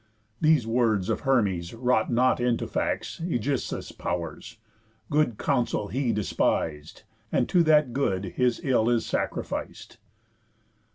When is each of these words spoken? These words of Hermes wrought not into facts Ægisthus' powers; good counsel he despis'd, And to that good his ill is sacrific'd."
These 0.41 0.65
words 0.65 1.09
of 1.09 1.19
Hermes 1.19 1.75
wrought 1.75 2.11
not 2.11 2.39
into 2.39 2.65
facts 2.65 3.19
Ægisthus' 3.23 3.95
powers; 3.95 4.57
good 5.11 5.37
counsel 5.37 5.89
he 5.89 6.11
despis'd, 6.11 7.03
And 7.31 7.47
to 7.49 7.61
that 7.61 7.93
good 7.93 8.25
his 8.35 8.59
ill 8.63 8.89
is 8.89 9.05
sacrific'd." 9.05 9.97